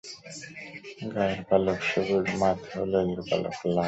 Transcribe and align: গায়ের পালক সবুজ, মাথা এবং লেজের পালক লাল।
গায়ের 1.13 1.41
পালক 1.49 1.79
সবুজ, 1.89 2.25
মাথা 2.41 2.67
এবং 2.73 2.85
লেজের 2.91 3.21
পালক 3.29 3.53
লাল। 3.65 3.77